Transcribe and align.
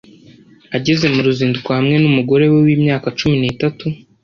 Ageze 0.77 1.05
mu 1.13 1.19
ruzinduko 1.25 1.69
hamwe 1.77 1.95
n’umugore 1.99 2.43
we 2.51 2.59
wimyaka 2.65 3.07
cumi 3.17 3.35
n’itatu 3.41 3.85